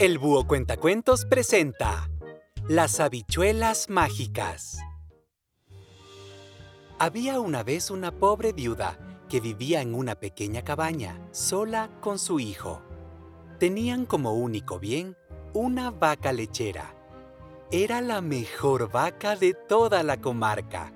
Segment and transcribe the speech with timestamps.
[0.00, 2.08] El Búho Cuentacuentos presenta
[2.68, 4.78] Las habichuelas mágicas.
[7.00, 8.96] Había una vez una pobre viuda
[9.28, 12.80] que vivía en una pequeña cabaña, sola con su hijo.
[13.58, 15.16] Tenían como único bien
[15.52, 16.94] una vaca lechera.
[17.72, 20.92] Era la mejor vaca de toda la comarca.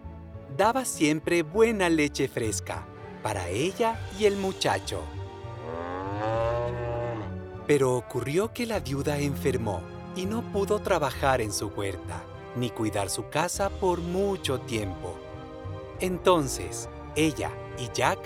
[0.57, 2.87] Daba siempre buena leche fresca
[3.21, 5.03] para ella y el muchacho.
[7.73, 9.81] Pero ocurrió que la viuda enfermó
[10.15, 12.23] y no pudo trabajar en su huerta
[12.55, 15.17] ni cuidar su casa por mucho tiempo.
[15.99, 18.19] Entonces, ella y Jack,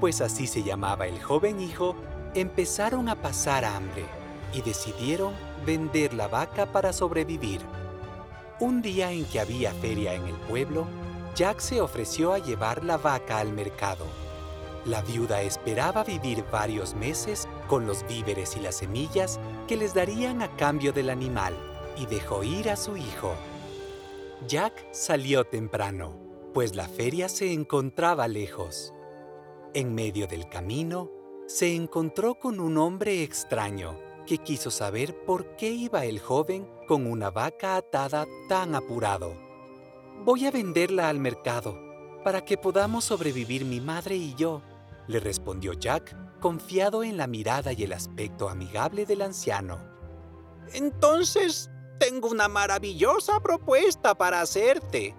[0.00, 1.96] pues así se llamaba el joven hijo,
[2.34, 4.04] empezaron a pasar hambre
[4.52, 5.32] y decidieron
[5.64, 7.62] vender la vaca para sobrevivir.
[8.58, 10.86] Un día en que había feria en el pueblo,
[11.34, 14.04] Jack se ofreció a llevar la vaca al mercado.
[14.84, 19.38] La viuda esperaba vivir varios meses con los víveres y las semillas
[19.68, 21.54] que les darían a cambio del animal
[21.96, 23.32] y dejó ir a su hijo.
[24.48, 26.16] Jack salió temprano,
[26.52, 28.92] pues la feria se encontraba lejos.
[29.72, 31.12] En medio del camino,
[31.46, 37.06] se encontró con un hombre extraño que quiso saber por qué iba el joven con
[37.06, 39.32] una vaca atada tan apurado.
[40.24, 41.78] Voy a venderla al mercado
[42.24, 44.60] para que podamos sobrevivir mi madre y yo,
[45.06, 49.78] le respondió Jack, confiado en la mirada y el aspecto amigable del anciano.
[50.72, 55.14] Entonces, tengo una maravillosa propuesta para hacerte,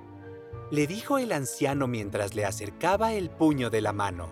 [0.72, 4.30] le dijo el anciano mientras le acercaba el puño de la mano.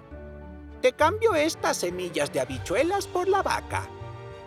[0.81, 3.89] Te cambio estas semillas de habichuelas por la vaca.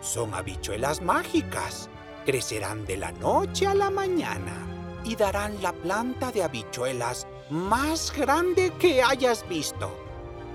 [0.01, 1.89] Son habichuelas mágicas.
[2.25, 4.67] Crecerán de la noche a la mañana
[5.03, 10.02] y darán la planta de habichuelas más grande que hayas visto.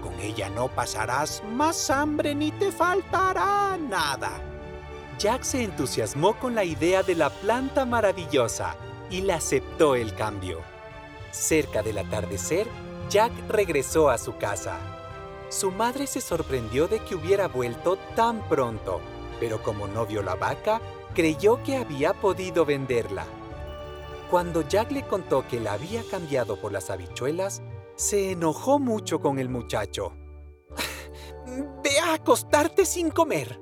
[0.03, 4.31] Con ella no pasarás más hambre ni te faltará nada.
[5.19, 8.77] Jack se entusiasmó con la idea de la planta maravillosa
[9.11, 10.61] y le aceptó el cambio.
[11.33, 12.67] Cerca del atardecer,
[13.11, 14.79] Jack regresó a su casa.
[15.49, 19.01] Su madre se sorprendió de que hubiera vuelto tan pronto,
[19.41, 20.81] pero como no vio la vaca,
[21.15, 23.25] creyó que había podido venderla.
[24.31, 27.63] Cuando Jack le contó que la había cambiado por las habichuelas,
[27.99, 30.13] se enojó mucho con el muchacho.
[31.83, 33.61] ¡Ve a acostarte sin comer!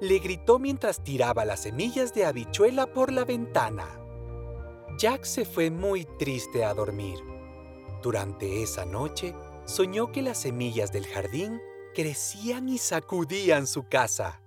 [0.00, 4.00] Le gritó mientras tiraba las semillas de habichuela por la ventana.
[4.98, 7.18] Jack se fue muy triste a dormir.
[8.02, 9.34] Durante esa noche,
[9.66, 11.60] soñó que las semillas del jardín
[11.94, 14.42] crecían y sacudían su casa.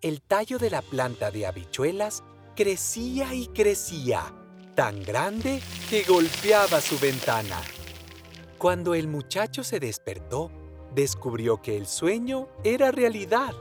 [0.00, 2.22] El tallo de la planta de habichuelas
[2.54, 4.32] crecía y crecía,
[4.76, 7.60] tan grande que golpeaba su ventana.
[8.62, 10.48] Cuando el muchacho se despertó,
[10.94, 13.54] descubrió que el sueño era realidad.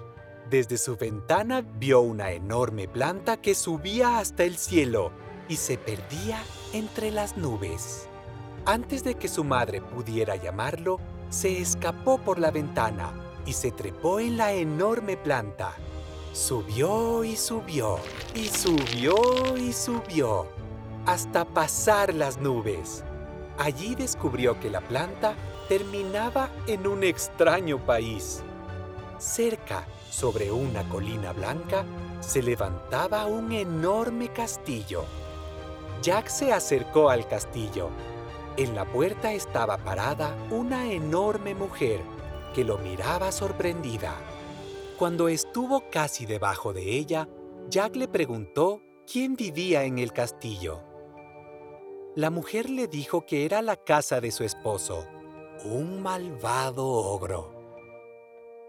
[0.47, 5.11] Desde su ventana vio una enorme planta que subía hasta el cielo
[5.49, 8.07] y se perdía entre las nubes.
[8.67, 10.99] Antes de que su madre pudiera llamarlo,
[11.31, 13.11] se escapó por la ventana
[13.43, 15.73] y se trepó en la enorme planta.
[16.31, 17.97] Subió y subió,
[18.35, 19.17] y subió
[19.57, 20.45] y subió,
[21.07, 23.03] hasta pasar las nubes.
[23.61, 25.35] Allí descubrió que la planta
[25.69, 28.41] terminaba en un extraño país.
[29.19, 31.85] Cerca, sobre una colina blanca,
[32.21, 35.05] se levantaba un enorme castillo.
[36.01, 37.91] Jack se acercó al castillo.
[38.57, 42.01] En la puerta estaba parada una enorme mujer
[42.55, 44.15] que lo miraba sorprendida.
[44.97, 47.29] Cuando estuvo casi debajo de ella,
[47.69, 50.90] Jack le preguntó quién vivía en el castillo.
[52.15, 55.07] La mujer le dijo que era la casa de su esposo,
[55.63, 57.53] un malvado ogro.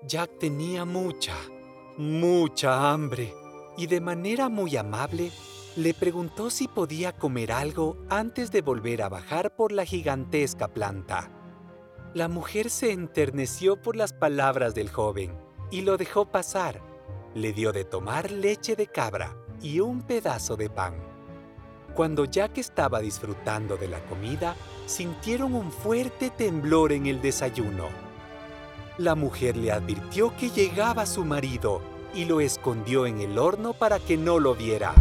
[0.06, 1.34] Jack tenía mucha,
[1.96, 3.34] mucha hambre
[3.76, 5.32] y de manera muy amable
[5.74, 11.28] le preguntó si podía comer algo antes de volver a bajar por la gigantesca planta.
[12.14, 15.36] La mujer se enterneció por las palabras del joven
[15.72, 16.80] y lo dejó pasar.
[17.34, 21.11] Le dio de tomar leche de cabra y un pedazo de pan.
[21.94, 24.56] Cuando Jack estaba disfrutando de la comida,
[24.86, 27.88] sintieron un fuerte temblor en el desayuno.
[28.96, 31.82] La mujer le advirtió que llegaba su marido
[32.14, 34.94] y lo escondió en el horno para que no lo viera.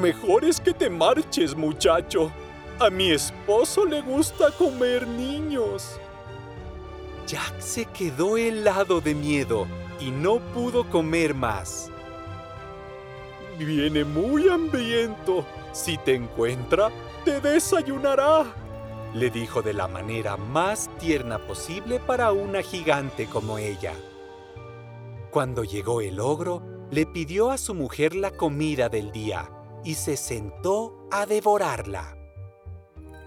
[0.00, 2.30] Mejor es que te marches, muchacho.
[2.78, 5.98] A mi esposo le gusta comer niños.
[7.26, 9.66] Jack se quedó helado de miedo
[9.98, 11.90] y no pudo comer más.
[13.64, 15.44] Viene muy hambriento.
[15.72, 16.90] Si te encuentra,
[17.26, 18.46] te desayunará.
[19.12, 23.92] Le dijo de la manera más tierna posible para una gigante como ella.
[25.30, 29.50] Cuando llegó el ogro, le pidió a su mujer la comida del día
[29.84, 32.16] y se sentó a devorarla.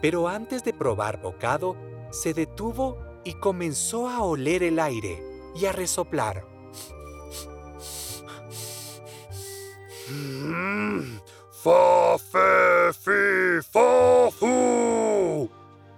[0.02, 1.78] Pero antes de probar bocado,
[2.10, 5.22] se detuvo y comenzó a oler el aire
[5.56, 6.53] y a resoplar.
[11.64, 15.50] Fa, fe, fi, fa, fu.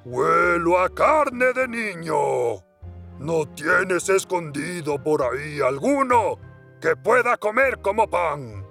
[0.06, 2.64] Huelo a carne de niño.
[3.20, 6.38] ¿No tienes escondido por ahí alguno
[6.80, 8.66] que pueda comer como pan?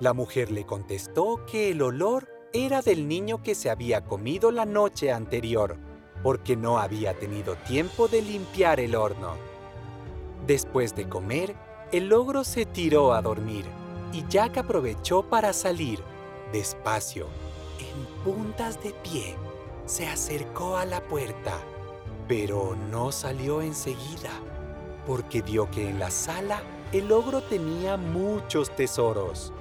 [0.00, 4.64] La mujer le contestó que el olor era del niño que se había comido la
[4.64, 5.76] noche anterior,
[6.22, 9.34] porque no había tenido tiempo de limpiar el horno.
[10.46, 11.54] Después de comer,
[11.92, 13.66] el ogro se tiró a dormir
[14.12, 16.02] y Jack aprovechó para salir,
[16.52, 17.26] despacio,
[17.78, 19.36] en puntas de pie.
[19.86, 21.58] Se acercó a la puerta,
[22.26, 24.30] pero no salió enseguida,
[25.06, 26.62] porque vio que en la sala
[26.92, 29.52] el ogro tenía muchos tesoros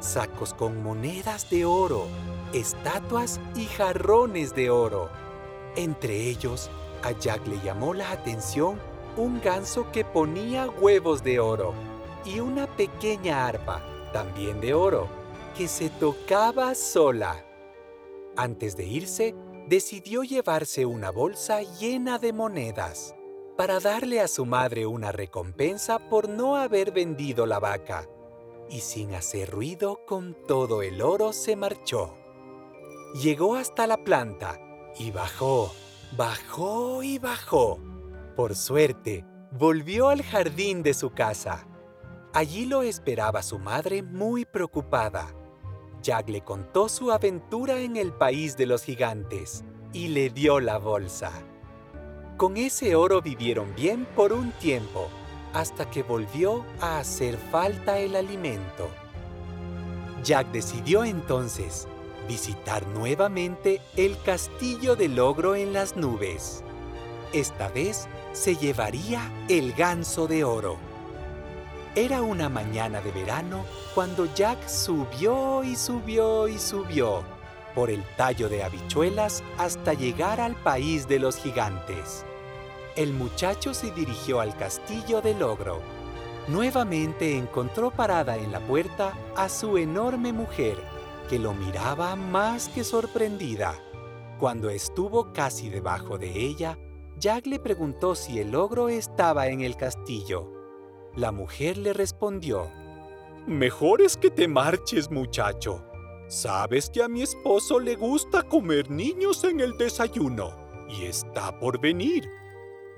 [0.00, 2.06] sacos con monedas de oro,
[2.52, 5.08] estatuas y jarrones de oro.
[5.74, 6.70] Entre ellos,
[7.02, 8.78] a Jack le llamó la atención
[9.16, 11.74] un ganso que ponía huevos de oro
[12.26, 13.82] y una pequeña arpa,
[14.12, 15.08] también de oro,
[15.56, 17.44] que se tocaba sola.
[18.36, 19.34] Antes de irse,
[19.68, 23.14] decidió llevarse una bolsa llena de monedas
[23.56, 28.06] para darle a su madre una recompensa por no haber vendido la vaca
[28.68, 32.14] y sin hacer ruido con todo el oro se marchó.
[33.14, 34.60] Llegó hasta la planta
[34.98, 35.72] y bajó,
[36.16, 37.78] bajó y bajó.
[38.34, 41.66] Por suerte, volvió al jardín de su casa.
[42.36, 45.34] Allí lo esperaba su madre muy preocupada.
[46.02, 50.76] Jack le contó su aventura en el país de los gigantes y le dio la
[50.76, 51.32] bolsa.
[52.36, 55.08] Con ese oro vivieron bien por un tiempo
[55.54, 58.90] hasta que volvió a hacer falta el alimento.
[60.22, 61.88] Jack decidió entonces
[62.28, 66.62] visitar nuevamente el castillo del ogro en las nubes.
[67.32, 70.85] Esta vez se llevaría el ganso de oro.
[71.96, 73.64] Era una mañana de verano
[73.94, 77.24] cuando Jack subió y subió y subió
[77.74, 82.24] por el tallo de habichuelas hasta llegar al país de los gigantes
[82.96, 85.80] el muchacho se dirigió al castillo del ogro.
[86.48, 90.78] Nuevamente encontró parada en la puerta a su enorme mujer,
[91.28, 93.74] que lo miraba más que sorprendida.
[94.38, 96.78] Cuando estuvo casi debajo de ella,
[97.18, 100.55] Jack le preguntó si el ogro estaba en el castillo.
[101.16, 102.70] La mujer le respondió,
[103.46, 105.82] Mejor es que te marches, muchacho.
[106.28, 110.50] Sabes que a mi esposo le gusta comer niños en el desayuno
[110.90, 112.28] y está por venir.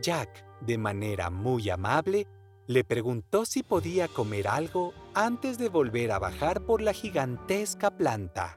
[0.03, 2.27] Jack, de manera muy amable,
[2.67, 8.57] le preguntó si podía comer algo antes de volver a bajar por la gigantesca planta.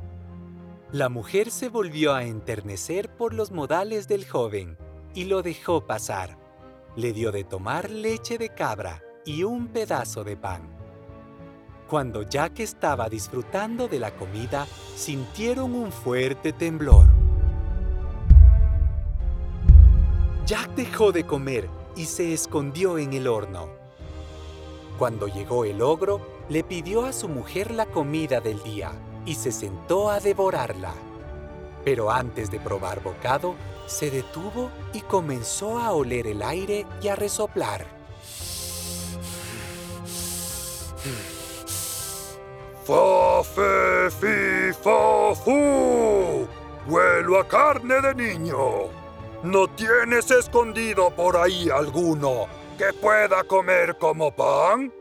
[0.92, 4.75] La mujer se volvió a enternecer por los modales del joven
[5.14, 6.40] y lo dejó pasar.
[6.96, 10.62] Le dio de tomar leche de cabra y un pedazo de pan.
[11.88, 14.65] Cuando Jack estaba disfrutando de la comida,
[14.95, 17.07] sintieron un fuerte temblor.
[20.45, 23.69] Jack dejó de comer y se escondió en el horno.
[24.97, 28.92] Cuando llegó el ogro, le pidió a su mujer la comida del día
[29.25, 30.94] y se sentó a devorarla.
[31.83, 33.56] Pero antes de probar bocado,
[33.87, 38.01] se detuvo y comenzó a oler el aire y a resoplar.
[42.84, 46.48] Fa, fe, fi, fa, fu.
[46.88, 48.58] Huelo a carne de niño.
[49.44, 54.94] ¿No tienes escondido por ahí alguno que pueda comer como pan?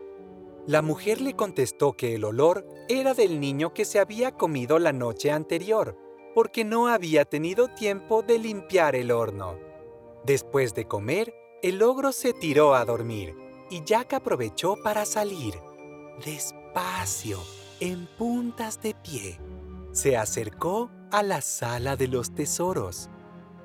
[0.66, 4.92] La mujer le contestó que el olor era del niño que se había comido la
[4.92, 5.97] noche anterior,
[6.35, 9.59] porque no había tenido tiempo de limpiar el horno.
[10.25, 13.35] Después de comer, el ogro se tiró a dormir
[13.71, 15.54] y Jack aprovechó para salir.
[16.24, 17.38] Despacio,
[17.80, 19.40] en puntas de pie,
[19.92, 23.10] se acercó a la sala de los tesoros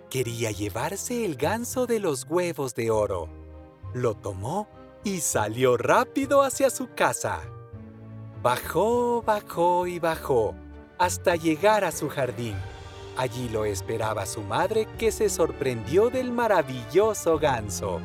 [0.09, 3.27] Quería llevarse el ganso de los huevos de oro.
[3.93, 4.67] Lo tomó
[5.03, 7.41] y salió rápido hacia su casa.
[8.41, 10.55] Bajó, bajó y bajó
[10.97, 12.55] hasta llegar a su jardín.
[13.17, 17.99] Allí lo esperaba su madre que se sorprendió del maravilloso ganso.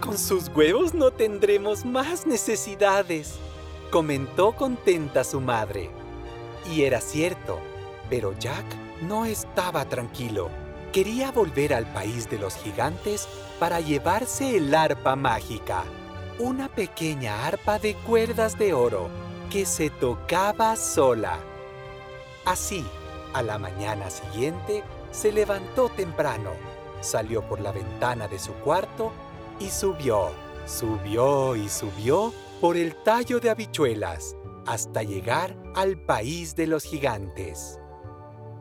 [0.00, 3.34] Con sus huevos no tendremos más necesidades,
[3.90, 5.90] comentó contenta su madre.
[6.72, 7.58] Y era cierto,
[8.10, 8.64] pero Jack
[9.02, 10.50] no estaba tranquilo
[10.96, 13.28] quería volver al país de los gigantes
[13.58, 15.84] para llevarse el arpa mágica.
[16.38, 19.10] una pequeña arpa de cuerdas de oro
[19.50, 21.38] que se tocaba sola.
[22.46, 22.82] Así,
[23.34, 26.52] a la mañana siguiente, se levantó temprano,
[27.02, 29.12] salió por la ventana de su cuarto
[29.60, 30.30] y subió,
[30.66, 34.36] subió y subió por el tallo de habichuelas
[34.66, 37.78] hasta llegar al país de los gigantes.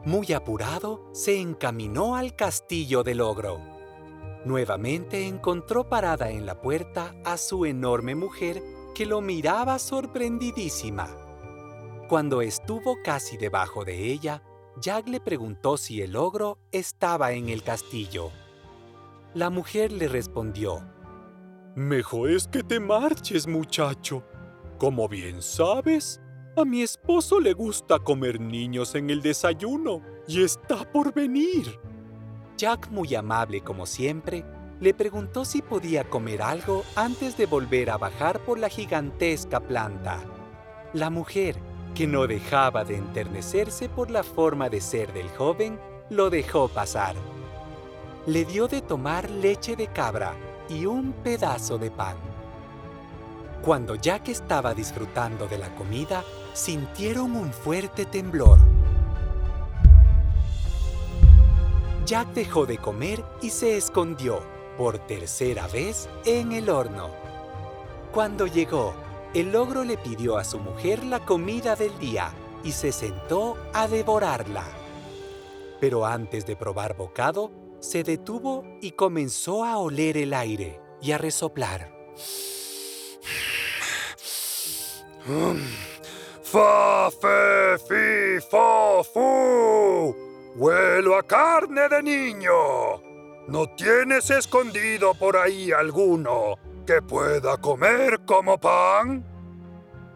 [0.03, 3.59] Muy apurado, se encaminó al castillo del ogro.
[4.45, 8.61] Nuevamente encontró parada en la puerta a su enorme mujer
[8.93, 11.09] que lo miraba sorprendidísima.
[12.07, 14.43] Cuando estuvo casi debajo de ella,
[14.79, 18.29] Jack le preguntó si el ogro estaba en el castillo.
[19.33, 20.83] La mujer le respondió,
[21.75, 24.23] Mejor es que te marches, muchacho.
[24.77, 26.21] Como bien sabes,
[26.55, 31.77] a mi esposo le gusta comer niños en el desayuno y está por venir.
[32.55, 34.45] Jack, muy amable como siempre,
[34.79, 40.23] le preguntó si podía comer algo antes de volver a bajar por la gigantesca planta.
[40.93, 41.57] La mujer,
[41.93, 45.77] que no dejaba de enternecerse por la forma de ser del joven,
[46.09, 47.17] lo dejó pasar.
[48.27, 50.33] Le dio de tomar leche de cabra
[50.69, 52.15] y un pedazo de pan.
[53.61, 58.59] Cuando Jack estaba disfrutando de la comida, sintieron un fuerte temblor.
[62.05, 64.43] Jack dejó de comer y se escondió,
[64.77, 67.09] por tercera vez, en el horno.
[68.13, 68.93] Cuando llegó,
[69.33, 72.31] el ogro le pidió a su mujer la comida del día
[72.63, 74.63] y se sentó a devorarla.
[75.81, 81.17] Pero antes de probar bocado, se detuvo y comenzó a oler el aire y a
[81.17, 81.93] resoplar.
[86.43, 90.15] ¡Fa, fe, fi, fo, fu!
[90.55, 92.51] ¡Huelo a carne de niño!
[93.47, 96.55] ¿No tienes escondido por ahí alguno
[96.85, 99.23] que pueda comer como pan?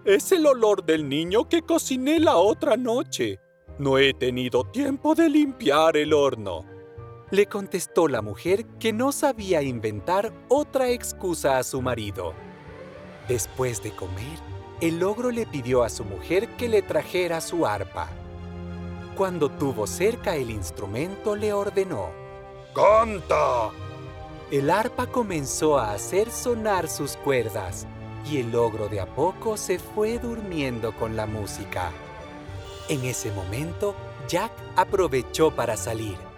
[0.05, 3.39] Es el olor del niño que cociné la otra noche.
[3.77, 6.65] No he tenido tiempo de limpiar el horno.
[7.31, 12.33] Le contestó la mujer que no sabía inventar otra excusa a su marido.
[13.27, 14.39] Después de comer,
[14.81, 18.09] el ogro le pidió a su mujer que le trajera su arpa.
[19.15, 22.09] Cuando tuvo cerca el instrumento, le ordenó:
[22.73, 23.69] ¡Canta!
[24.49, 27.85] El arpa comenzó a hacer sonar sus cuerdas
[28.25, 31.91] y el ogro de a poco se fue durmiendo con la música.
[32.87, 33.93] En ese momento,
[34.27, 36.28] Jack aprovechó para salir.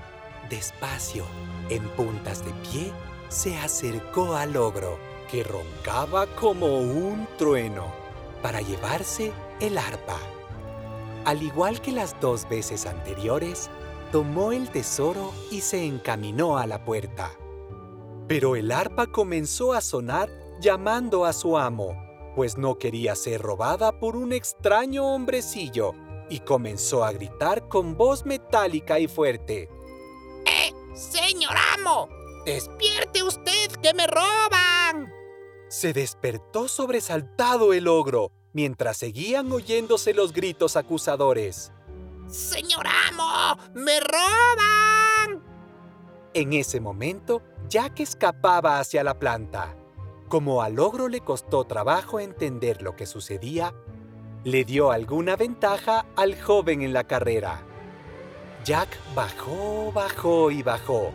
[0.51, 1.23] Despacio,
[1.69, 2.91] en puntas de pie,
[3.29, 4.99] se acercó al ogro,
[5.31, 7.85] que roncaba como un trueno,
[8.41, 9.31] para llevarse
[9.61, 10.17] el arpa.
[11.23, 13.69] Al igual que las dos veces anteriores,
[14.11, 17.31] tomó el tesoro y se encaminó a la puerta.
[18.27, 20.29] Pero el arpa comenzó a sonar
[20.59, 21.95] llamando a su amo,
[22.35, 25.93] pues no quería ser robada por un extraño hombrecillo,
[26.29, 29.69] y comenzó a gritar con voz metálica y fuerte.
[30.91, 32.09] ¡Eh, señor amo!
[32.45, 35.11] ¡Despierte usted que me roban!
[35.69, 41.71] Se despertó sobresaltado el ogro, mientras seguían oyéndose los gritos acusadores.
[42.27, 43.57] ¡Señor amo!
[43.73, 45.43] ¡Me roban!
[46.33, 49.75] En ese momento, Jack escapaba hacia la planta.
[50.27, 53.73] Como al ogro le costó trabajo entender lo que sucedía,
[54.43, 57.65] le dio alguna ventaja al joven en la carrera.
[58.63, 61.11] Jack bajó, bajó y bajó,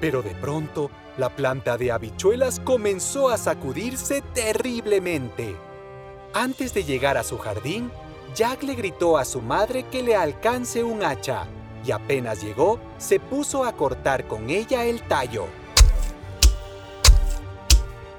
[0.00, 5.56] pero de pronto la planta de habichuelas comenzó a sacudirse terriblemente.
[6.32, 7.90] Antes de llegar a su jardín,
[8.34, 11.46] Jack le gritó a su madre que le alcance un hacha,
[11.84, 15.46] y apenas llegó, se puso a cortar con ella el tallo.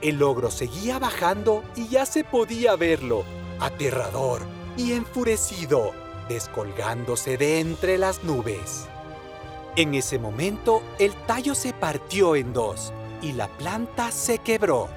[0.02, 3.24] El ogro seguía bajando y ya se podía verlo,
[3.60, 4.42] aterrador
[4.78, 5.94] y enfurecido,
[6.28, 8.88] descolgándose de entre las nubes.
[9.76, 14.90] En ese momento, el tallo se partió en dos y la planta se quebró.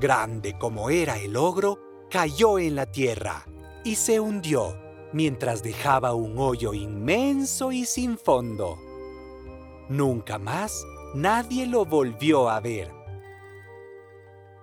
[0.00, 1.78] Grande como era el ogro,
[2.10, 3.44] cayó en la tierra
[3.84, 4.74] y se hundió
[5.12, 8.78] mientras dejaba un hoyo inmenso y sin fondo.
[9.90, 12.92] Nunca más nadie lo volvió a ver.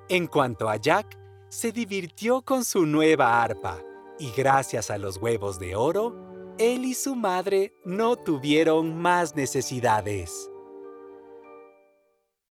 [0.09, 1.17] En cuanto a Jack,
[1.49, 3.81] se divirtió con su nueva arpa
[4.19, 6.15] y gracias a los huevos de oro,
[6.57, 10.49] él y su madre no tuvieron más necesidades.